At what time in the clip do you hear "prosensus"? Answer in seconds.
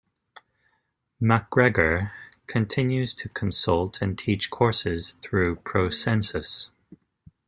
5.57-6.71